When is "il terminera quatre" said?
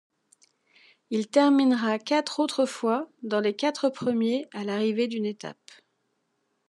1.11-2.39